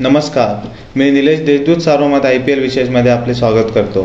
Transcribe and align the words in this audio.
नमस्कार. 0.00 0.68
मी 0.96 1.10
Nilesh 1.10 1.40
Deshdoot 1.40 1.78
Sarvamat 1.78 2.26
I 2.26 2.38
P 2.38 2.52
L 2.52 2.60
विशेषमध्ये 2.60 3.10
आपले 3.10 3.34
स्वागत 3.34 3.70
करतो. 3.74 4.02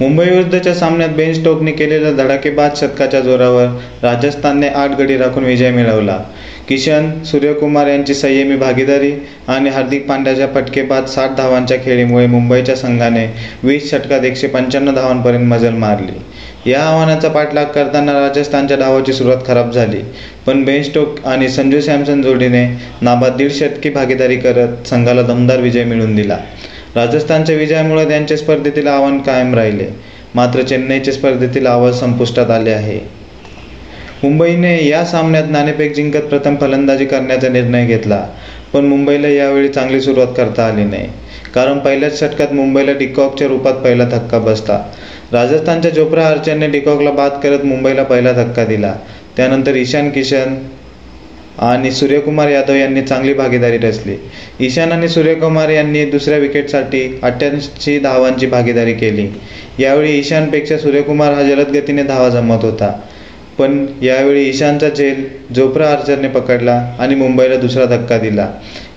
मुंबई 0.00 0.24
विरुद्धच्या 0.26 0.72
सामन्यात 0.74 1.08
बेन 1.16 1.32
स्टोकने 1.32 1.72
केलेल्या 1.72 2.10
धडाकेबाद 2.12 2.70
शतकाच्या 2.76 3.20
जोरावर 3.20 3.66
राजस्थानने 4.02 4.68
आठ 4.68 4.94
गडी 4.98 5.16
राखून 5.16 5.44
विजय 5.44 5.70
मिळवला. 5.70 6.16
किशन 6.68 7.10
सूर्यकुमार 7.24 7.86
यांची 7.86 8.14
संयमी 8.14 8.56
भागीदारी 8.56 9.12
आणि 9.48 9.70
हार्दिक 9.70 10.06
पांड्याच्या 10.08 10.46
फटकेबाद 10.54 11.06
साठ 11.06 11.36
धावांच्या 11.36 11.76
खेळीमुळे 11.84 12.26
मुंबईच्या 12.26 12.76
संघाने 12.76 13.26
वीस 13.62 13.90
षटकात 13.90 14.24
एकशे 14.24 14.46
पंच्याण्णव 14.48 14.94
धावांपर्यंत 14.94 15.46
मजल 15.48 15.74
मारली. 15.76 16.18
या 16.70 16.82
आव्हानाचा 16.82 17.28
पाठलाग 17.28 17.64
करताना 17.74 18.12
राजस्थानच्या 18.20 18.76
धावाची 18.76 19.12
सुरुवात 19.12 19.46
खराब 19.46 19.70
झाली 19.72 20.02
पण 20.46 20.64
बेन 20.64 20.82
स्टोक 20.82 21.24
आणि 21.26 21.48
संजू 21.48 21.80
सॅमसन 21.80 22.22
जोडीने 22.22 22.66
नाबाद 23.02 23.36
दीड 23.36 23.52
शतकी 23.52 23.90
भागीदारी 23.90 24.36
करत 24.36 24.86
संघाला 24.88 25.22
दमदार 25.22 25.60
विजय 25.60 25.84
मिळवून 25.84 26.14
दिला. 26.16 26.38
राजस्थानच्या 26.96 27.54
विजयामुळे 27.56 28.04
त्यांचे 28.08 28.36
स्पर्धेतील 28.36 28.86
आव्हान 28.86 29.18
कायम 29.18 29.54
राहिले. 29.54 29.86
मात्र 30.34 30.62
चेन्नईचे 30.62 31.12
स्पर्धेतील 31.12 31.66
आव्हान 31.66 31.92
संपुष्टात 31.92 32.50
आले 32.50 32.70
आहे. 32.70 32.98
मुंबईने 34.22 34.76
या 34.88 35.04
सामन्यात 35.04 35.50
नाणेफेक 35.50 35.94
जिंकत 35.94 36.22
प्रथम 36.28 36.56
फलंदाजी 36.56 37.04
करण्याचा 37.04 37.48
निर्णय 37.48 37.86
घेतला 37.86 38.24
पण 38.72 38.84
मुंबईला 38.84 39.28
यावेळी 39.28 39.68
चांगली 39.68 40.00
सुरुवात 40.00 40.32
करता 40.36 40.66
आली 40.66 40.84
नाही. 40.84 41.08
कारण 41.54 41.78
पहिल्याच 41.78 42.18
षटकात 42.20 42.52
मुंबईला 42.52 42.92
डिकॉकच्या 42.92 43.48
रूपात 43.48 43.74
पहिला 43.74 44.04
धक्का 44.04 44.38
बसता. 44.38 44.78
राजस्थानच्या 45.32 45.90
जोप्रा 45.90 46.26
आर्चरने 46.26 46.66
डिकॉकला 46.68 47.10
बाद 47.10 47.38
करत 47.42 47.64
मुंबईला 47.64 48.02
पहिला 48.02 48.32
धक्का 48.32 48.64
दिला. 48.64 48.94
त्यानंतर 49.36 49.76
ईशान 49.76 50.10
किशन 50.10 50.54
आणि 51.58 51.90
सूर्यकुमार 51.92 52.48
यादव 52.48 52.74
यांनी 52.74 53.02
चांगली 53.02 53.32
भागीदारी 53.34 53.78
रचली. 53.78 54.16
ईशान 54.60 54.92
आणि 54.92 55.08
सूर्यकुमार 55.08 55.68
यांनी 55.68 56.04
दुसऱ्या 56.04 56.38
विकेटसाठी 56.38 57.02
अठ्ठ्याऐंशी 57.22 57.98
धावांची 57.98 58.46
भागीदारी 58.46 58.92
केली. 58.92 59.28
यावेळी 59.78 60.18
ईशानपेक्षा 60.18 60.78
सूर्यकुमार 60.78 61.32
हा 61.32 61.42
जलद 61.42 61.70
गतीने 61.76 62.02
धावा 62.02 62.28
जमत 62.28 62.64
होता. 62.64 62.92
पण 63.58 63.84
यावेळी 64.02 64.48
ईशानचा 64.48 64.88
झेल 64.88 65.24
जोफ्रा 65.54 65.88
आर्चरने 65.88 66.28
पकडला 66.28 66.72
आणि 66.98 67.14
मुंबईला 67.14 67.56
दुसरा 67.56 67.84
धक्का 67.86 68.18
दिला. 68.18 68.48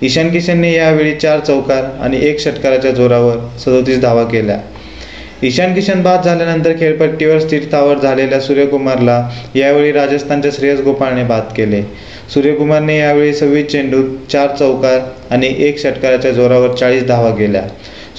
ईशान 0.02 0.30
किशनने 0.30 0.72
यावेळी 0.74 1.14
चार 1.16 1.40
चौकार 1.40 1.84
आणि 2.02 2.20
एक 2.22 2.40
षटकाराच्या 2.40 2.92
जोरावर 2.92 3.38
सदोतीस 3.60 4.00
धावा 4.02 4.24
केल्या. 4.24 4.58
ईशान 5.44 5.74
किशन 5.74 6.02
बाद 6.04 6.24
झाल्यानंतर 6.26 6.72
खेळपट्टीवर 6.80 7.40
स्थिरतावर 7.40 7.98
झालेल्या 8.00 8.40
सूर्यकुमारला 8.42 9.18
यावेळी 9.56 9.92
राजस्थानच्या 9.92 10.52
श्रेयस 10.52 10.80
गोपाळने 10.82 11.24
बाद 11.24 11.52
केले. 11.56 11.82
सूर्यकुमारने 12.34 12.98
यावेळी 12.98 13.34
सव्वीस 13.34 13.66
चेंडूत 13.72 14.16
चार 14.32 14.56
चौकार 14.56 15.00
आणि 15.32 15.54
एक 15.68 15.80
षटकाराच्या 15.80 16.32
जोरावर 16.32 16.74
चाळीस 16.76 17.06
धावा 17.08 17.30
गेल्या 17.30 17.62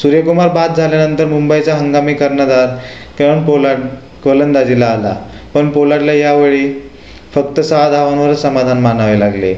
सूर्यकुमार 0.02 0.48
बाद 0.48 0.76
झाल्यानंतर 0.76 1.26
मुंबईचा 1.26 1.74
हंगामी 1.74 2.14
कर्णधार 2.14 2.66
करण 3.18 3.44
पोलार्ड 3.44 3.80
गोलंदाजीला 4.24 4.86
आला. 4.86 5.14
पण 5.54 5.70
पोलाडला 5.70 6.12
यावेळी 6.12 6.68
फक्त 7.34 7.60
सहा 7.60 7.88
धावांवरच 7.90 8.42
समाधान 8.42 8.80
मानावे 8.80 9.18
लागले. 9.20 9.52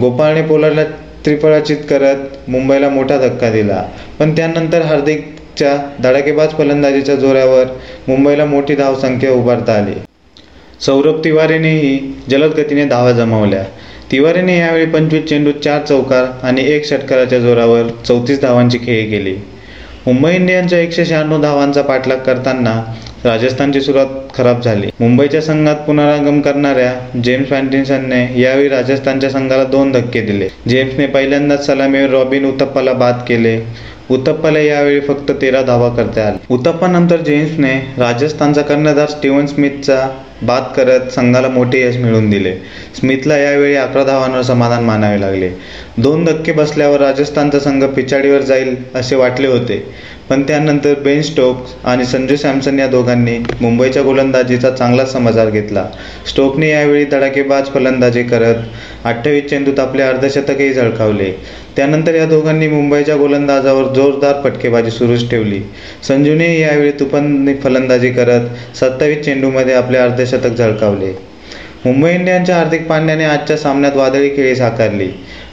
गोपाळने 0.00 0.42
पोलाडला 0.42 0.84
त्रिफळाचित 1.24 1.76
करत 1.90 2.48
मुंबईला 2.48 2.88
मोठा 2.88 3.16
धक्का 3.18 3.50
दिला. 3.50 3.82
पण 4.18 4.36
त्यानंतर 4.36 4.82
हार्दिक 4.82 5.24
च्या 5.56 5.76
धडाकेबाज 6.02 6.52
फलंदाजीच्या 6.52 7.14
जोरावर 7.14 7.66
मुंबईला 8.08 8.44
मोठी 8.44 8.74
धावसंख्या 8.76 9.30
उभारता 9.32 9.72
आली. 9.74 9.94
सौरभ 10.80 11.22
तिवारीनेही 11.24 11.98
जलद 12.30 12.52
गतीने 12.54 12.84
धावा 12.84 13.12
जमावल्या. 13.12 13.62
तिवारीने 14.12 14.56
यावेळी 14.58 14.86
पंचवीस 14.86 15.24
चेंडू 15.28 15.52
चार 15.64 15.84
चौकार 15.84 16.24
आणि 16.42 16.64
एक 16.72 16.84
षटकाराच्या 16.86 17.38
जोरावर 17.38 17.88
चौतीस 18.06 18.40
धावांची 18.40 18.78
खेळी 18.78 19.10
केली. 19.10 19.34
मुंबई 20.06 20.34
इंडियन्सच्या 20.34 20.78
एकशे 20.78 21.04
शहाण्णव 21.04 21.40
धावांचा 21.42 21.82
पाठलाग 21.82 22.18
करताना 22.26 22.74
राजस्थानची 23.24 23.80
सुरुवात 23.80 24.06
खराब 24.34 24.60
झाली. 24.60 24.88
मुंबईच्या 25.00 25.40
संघात 25.42 25.76
पुनरागम 25.76 26.40
करणाऱ्या 26.40 26.92
जेम्स 27.24 27.48
फॅन्टिन्सनने 27.48 28.24
यावेळी 28.40 28.68
राजस्थानच्या 28.68 29.30
संघाला 29.30 29.64
दोन 29.64 29.90
धक्के 29.92 30.20
दिले. 30.20 30.48
जेम्सने 30.68 31.06
पहिल्यांदाच 31.06 31.66
सलामीवर 31.66 32.10
रॉबिन 32.10 32.44
उत्तप्पाला 32.44 32.92
बाद 32.92 33.22
केले. 33.28 33.58
उतप्पाला 34.10 34.58
यावेळी 34.58 35.00
फक्त 35.00 35.30
तेरा 35.30 35.62
धावा 35.62 35.88
करता 35.88 36.26
आले. 36.28 36.38
उतप्पानंतर 36.50 37.20
जेम्सने 37.20 37.72
राजस्थानचा 37.98 38.62
कर्णधार 38.62 39.08
स्टीव्हन 39.08 39.46
स्मिथचा 39.46 40.08
बाद 40.42 40.62
करत 40.76 41.10
संघाला 41.10 41.48
मोठे 41.48 41.80
यश 41.80 41.96
मिळवून 41.96 42.30
दिले. 42.30 42.52
स्मिथला 43.00 43.36
यावेळी 43.36 43.74
अकरा 43.74 44.04
धावांवर 44.04 44.42
समाधान 44.42 44.84
मानावे 44.84 45.20
लागले. 45.20 45.50
दोन 45.98 46.24
धक्के 46.24 46.52
बसल्यावर 46.52 47.00
राजस्थानचा 47.00 47.58
संघ 47.58 47.84
पिछाडीवर 47.84 48.40
जाईल 48.40 48.76
असे 48.94 49.16
वाटले 49.16 49.48
होते. 49.48 49.84
पण 50.30 50.42
त्यानंतर 50.42 50.94
बेन 51.02 51.20
स्टोक्स 51.22 51.74
आणि 51.86 52.04
संजू 52.04 52.36
सॅमसन 52.36 52.78
या 52.78 52.86
दोघांनी 52.86 53.36
मुंबईच्या 53.60 54.02
गोलंदाजीचा 54.02 54.70
चांगला 54.70 55.04
समाचार 55.06 55.50
घेतला. 55.50 55.84
स्टोकने 56.28 56.70
यावेळी 56.70 57.04
धडाकेबाज 57.04 57.68
फलंदाजी 57.74 58.22
करत 58.22 58.62
अठ्ठावीस 59.04 59.48
चेंडूत 59.50 59.78
आपले 59.80 60.02
अर्धशतकही 60.02 60.72
झळकावले. 60.72 61.30
त्यानंतर 61.76 62.14
या 62.14 62.24
दोघांनी 62.26 62.68
मुंबईच्या 62.68 63.16
गोलंदाजावर 63.16 63.92
जोरदार 63.94 64.40
फटकेबाजी 64.44 64.90
सुरूच 64.90 65.28
ठेवली. 65.30 65.60
संजूने 66.08 66.52
यावेळी 66.60 66.90
तुफान 67.00 67.54
फलंदाजी 67.62 68.10
करत 68.10 68.76
सत्तावीस 68.76 69.24
चेंडूमध्ये 69.24 69.74
आपले 69.74 69.98
अर्धशतक 69.98 70.56
झळकावले. 70.56 71.12
मुंबई 71.84 72.10
इंडियन्सच्या 72.10 72.56
हार्दिक 72.56 72.86
पांड्याने 72.86 73.24
आजच्या 73.24 73.56
सामन्यात 73.56 73.96
वादळी 73.96 74.28
खेळी 74.28 74.54
साकारली. 74.56 75.08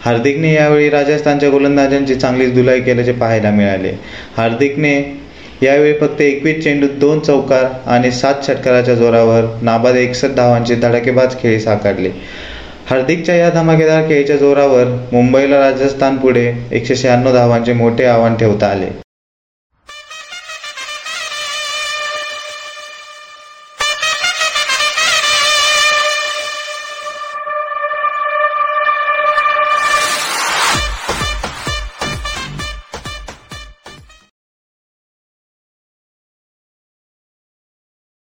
हार्दिकने 0.06 0.54
यावेळी 0.54 0.90
राजस्थानच्या 0.90 1.50
गोलंदाजांची 1.50 2.16
चांगलीच 2.16 2.54
धुलाई 2.54 2.80
केल्याचे 2.82 3.12
पाहायला 3.12 3.52
मिळाले. 3.52 3.92
हार्दिकने 4.38 4.96
यावेळी 5.62 5.94
फक्त 5.94 6.22
एकवीस 6.22 6.64
चेंडूत 6.64 6.90
दोन 7.00 7.20
चौकार 7.20 7.66
आणि 7.86 8.12
सात 8.12 8.44
षटकाराच्या 8.46 8.96
जोरावर 8.96 9.46
नाबाद 9.62 9.96
एकसष्ट 9.96 10.36
धावांची 10.36 10.76
धडाकेबाज 10.76 11.36
खेळी 11.42 11.60
साकारली. 11.60 12.10
हार्दिकच्या 12.90 13.36
या 13.36 13.50
धमाकेदार 13.50 14.08
खेळीच्या 14.08 14.38
जोरावर 14.38 14.88
मुंबईला 15.12 15.60
राजस्थान 15.60 16.18
पुढे 16.18 16.54
एकशे 16.72 16.96
शहाण्णव 16.96 17.34
धावांचे 17.34 17.74
मोठे 17.74 18.06
आव्हान 18.06 18.36
ठेवता 18.36 18.68
आले. 18.68 19.03